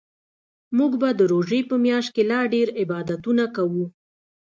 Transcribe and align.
موږ 0.77 0.91
به 1.01 1.09
د 1.19 1.21
روژې 1.31 1.59
په 1.69 1.75
میاشت 1.85 2.09
کې 2.15 2.23
لا 2.31 2.39
ډیرعبادتونه 2.53 3.43
کوو 3.55 3.85